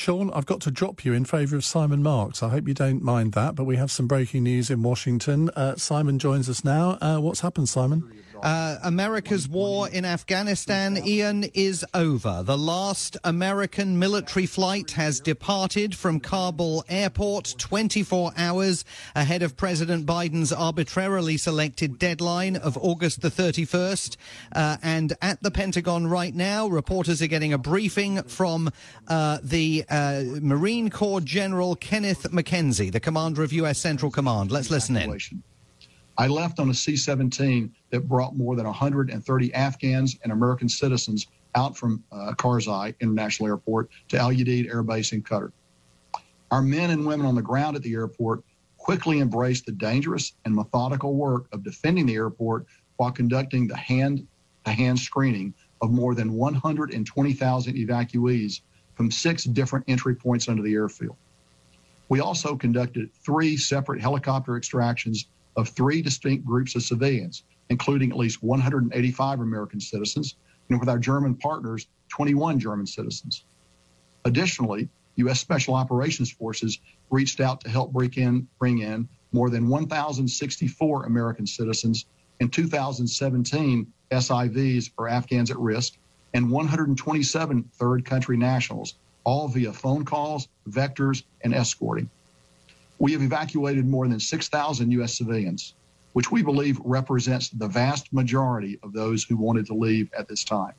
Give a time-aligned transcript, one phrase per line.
[0.00, 2.42] Sean, I've got to drop you in favour of Simon Marks.
[2.42, 5.50] I hope you don't mind that, but we have some breaking news in Washington.
[5.50, 6.96] Uh, Simon joins us now.
[7.02, 8.10] Uh, what's happened, Simon?
[8.42, 12.42] Uh, America's war in Afghanistan, Ian, is over.
[12.42, 20.06] The last American military flight has departed from Kabul airport 24 hours ahead of President
[20.06, 24.16] Biden's arbitrarily selected deadline of August the 31st.
[24.52, 28.70] Uh, and at the Pentagon right now, reporters are getting a briefing from
[29.08, 33.78] uh, the uh, Marine Corps General Kenneth McKenzie, the commander of U.S.
[33.78, 34.50] Central Command.
[34.50, 35.42] Let's listen in.
[36.20, 41.28] I left on a C 17 that brought more than 130 Afghans and American citizens
[41.54, 45.50] out from uh, Karzai International Airport to Al Udeid Air Base in Qatar.
[46.50, 48.44] Our men and women on the ground at the airport
[48.76, 52.66] quickly embraced the dangerous and methodical work of defending the airport
[52.98, 54.26] while conducting the hand
[54.66, 58.60] to hand screening of more than 120,000 evacuees
[58.94, 61.16] from six different entry points under the airfield.
[62.10, 65.24] We also conducted three separate helicopter extractions
[65.56, 70.36] of three distinct groups of civilians, including at least 185 American citizens,
[70.68, 73.44] and with our German partners, 21 German citizens.
[74.24, 75.40] Additionally, U.S.
[75.40, 76.78] Special Operations Forces
[77.10, 82.06] reached out to help in, bring in more than 1,064 American citizens
[82.40, 85.94] and 2,017 SIVs or Afghans at risk
[86.34, 92.08] and 127 third country nationals, all via phone calls, vectors, and escorting.
[93.00, 95.16] We have evacuated more than 6,000 U.S.
[95.16, 95.74] civilians,
[96.12, 100.44] which we believe represents the vast majority of those who wanted to leave at this
[100.44, 100.74] time.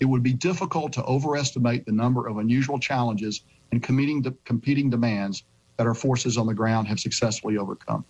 [0.00, 5.44] It would be difficult to overestimate the number of unusual challenges and competing, demands
[5.76, 8.06] that our forces on the ground have successfully overcome.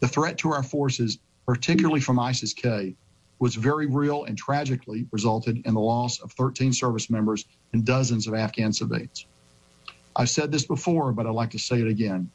[0.00, 2.96] The threat to our forces, particularly from ISIS K,
[3.40, 8.26] was very real and tragically resulted in the loss of 13 service members and dozens
[8.26, 9.26] of Afghan civilians.
[10.16, 12.30] I've said this before, but I'd like to say it again.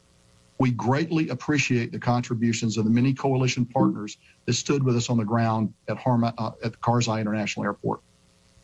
[0.64, 4.16] We greatly appreciate the contributions of the many coalition partners
[4.46, 8.00] that stood with us on the ground at, Harma, uh, at the Karzai International Airport.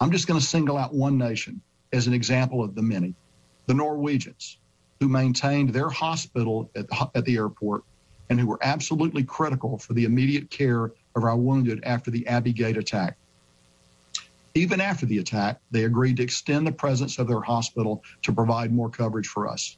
[0.01, 1.61] I'm just going to single out one nation
[1.93, 3.15] as an example of the many
[3.67, 4.57] the Norwegians,
[4.99, 7.85] who maintained their hospital at at the airport
[8.31, 12.55] and who were absolutely critical for the immediate care of our wounded after the Abbey
[12.55, 13.19] Gate attack.
[14.55, 18.73] Even after the attack, they agreed to extend the presence of their hospital to provide
[18.73, 19.77] more coverage for us.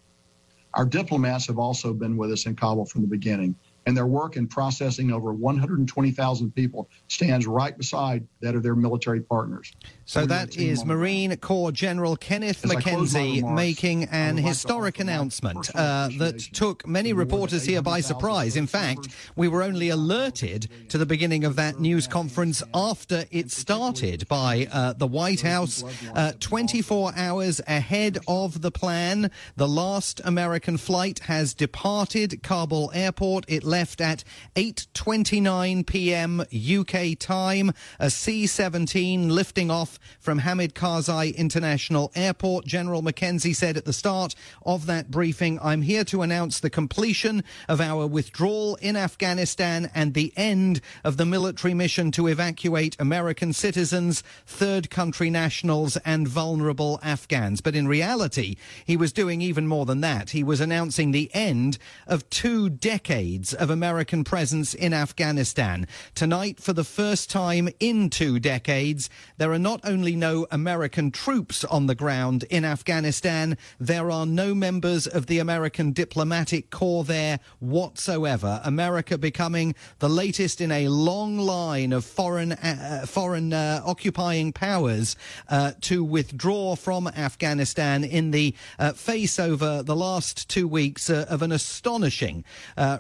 [0.75, 3.57] Our diplomats have also been with us in Kabul from the beginning,
[3.87, 9.21] and their work in processing over 120,000 people stands right beside that of their military
[9.21, 9.73] partners.
[10.05, 16.39] So that is Marine Corps General Kenneth McKenzie remarks, making an historic announcement uh, that
[16.39, 18.57] took many reporters here by surprise.
[18.57, 23.51] In fact, we were only alerted to the beginning of that news conference after it
[23.51, 25.85] started by uh, the White House,
[26.15, 29.31] uh, 24 hours ahead of the plan.
[29.57, 33.45] The last American flight has departed Kabul airport.
[33.49, 34.23] It left at
[34.55, 36.41] 8:29 p.m.
[36.43, 37.73] UK time.
[37.99, 42.67] A C-17 lifting off from Hamid Karzai International Airport.
[42.67, 44.35] General McKenzie said at the start
[44.67, 50.13] of that briefing, "I'm here to announce the completion of our withdrawal in Afghanistan and
[50.13, 57.01] the end of the military mission to evacuate American citizens, third country nationals, and vulnerable
[57.03, 60.31] Afghans." But in reality, he was doing even more than that.
[60.31, 65.87] He was announcing the end of two decades of American presence in Afghanistan.
[66.17, 69.09] Tonight, for the first time in two decades,
[69.39, 74.53] there are not only no American troops on the ground in Afghanistan, there are no
[74.53, 78.61] members of the American diplomatic corps there whatsoever.
[78.65, 85.15] America becoming the latest in a long line of foreign uh, foreign uh, occupying powers
[85.49, 91.27] uh, to withdraw from Afghanistan in the uh, face over the last two weeks uh,
[91.29, 92.45] of an astonishing,
[92.77, 92.99] uh,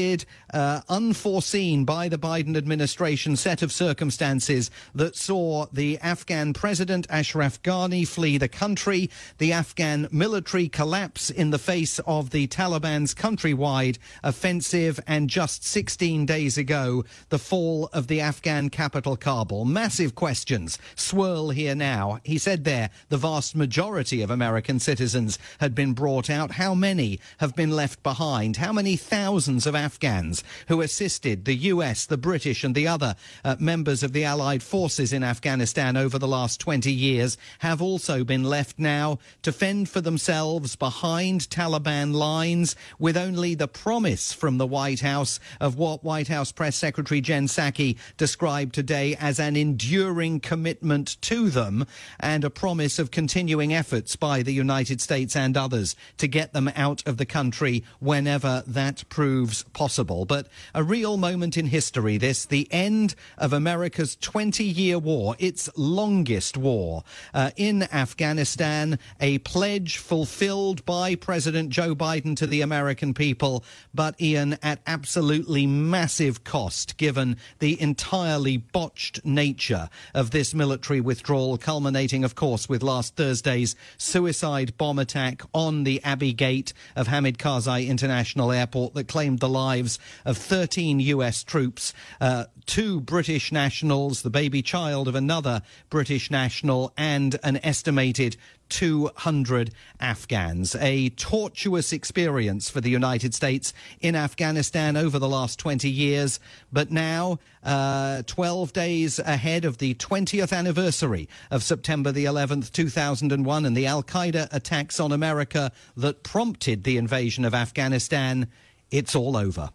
[0.00, 7.06] rapid uh, unforeseen by the Biden administration set of circumstances that saw the Afghan president
[7.08, 13.14] Ashraf Ghani flee the country, the Afghan military collapse in the face of the Taliban's
[13.14, 19.64] countrywide offensive, and just 16 days ago, the fall of the Afghan capital Kabul.
[19.64, 22.18] Massive questions swirl here now.
[22.24, 26.52] He said there the vast majority of American citizens had been brought out.
[26.52, 28.56] How many have been left behind?
[28.56, 33.16] How many thousands of Afghan Afghans who assisted the US, the British, and the other
[33.44, 38.22] uh, members of the Allied forces in Afghanistan over the last 20 years have also
[38.22, 44.58] been left now to fend for themselves behind Taliban lines with only the promise from
[44.58, 49.56] the White House of what White House Press Secretary Jen Psaki described today as an
[49.56, 51.84] enduring commitment to them
[52.20, 56.70] and a promise of continuing efforts by the United States and others to get them
[56.76, 59.79] out of the country whenever that proves possible.
[59.80, 65.70] But a real moment in history, this, the end of America's 20 year war, its
[65.76, 67.02] longest war.
[67.32, 74.20] Uh, in Afghanistan, a pledge fulfilled by President Joe Biden to the American people, but
[74.20, 82.22] Ian, at absolutely massive cost, given the entirely botched nature of this military withdrawal, culminating,
[82.22, 87.86] of course, with last Thursday's suicide bomb attack on the Abbey Gate of Hamid Karzai
[87.86, 91.42] International Airport that claimed the lives of 13 U.S.
[91.42, 98.36] troops, uh, two British nationals, the baby child of another British national, and an estimated
[98.70, 100.74] 200 Afghans.
[100.76, 106.40] A tortuous experience for the United States in Afghanistan over the last 20 years.
[106.72, 113.66] But now, uh, 12 days ahead of the 20th anniversary of September the 11th, 2001,
[113.66, 118.48] and the Al Qaeda attacks on America that prompted the invasion of Afghanistan,
[118.90, 119.70] it's all over.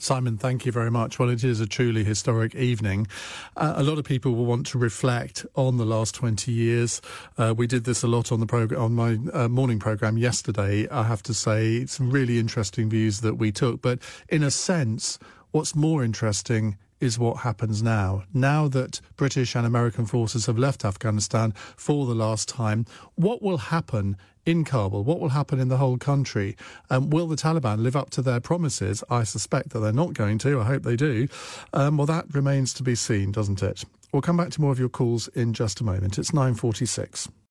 [0.00, 1.18] Simon, thank you very much.
[1.18, 3.06] Well, it is a truly historic evening.
[3.54, 7.02] Uh, a lot of people will want to reflect on the last 20 years.
[7.36, 10.88] Uh, we did this a lot on the program, on my uh, morning program yesterday.
[10.88, 13.82] I have to say, some really interesting views that we took.
[13.82, 13.98] But
[14.30, 15.18] in a sense,
[15.50, 18.24] what's more interesting is what happens now.
[18.32, 23.58] Now that British and American forces have left Afghanistan for the last time, what will
[23.58, 24.16] happen
[24.46, 25.04] in Kabul?
[25.04, 26.56] What will happen in the whole country?
[26.90, 29.02] Um, will the Taliban live up to their promises?
[29.10, 30.60] I suspect that they're not going to.
[30.60, 31.28] I hope they do.
[31.72, 33.84] Um, well, that remains to be seen, doesn't it?
[34.12, 36.18] We'll come back to more of your calls in just a moment.
[36.18, 37.30] It's 9.46.